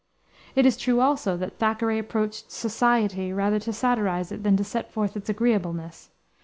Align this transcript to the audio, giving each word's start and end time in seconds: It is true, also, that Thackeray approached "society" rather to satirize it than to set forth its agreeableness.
It 0.55 0.65
is 0.65 0.77
true, 0.77 0.99
also, 0.99 1.37
that 1.37 1.59
Thackeray 1.59 1.99
approached 1.99 2.49
"society" 2.51 3.31
rather 3.31 3.59
to 3.59 3.71
satirize 3.71 4.31
it 4.31 4.41
than 4.41 4.57
to 4.57 4.63
set 4.63 4.91
forth 4.91 5.15
its 5.15 5.29
agreeableness. 5.29 6.09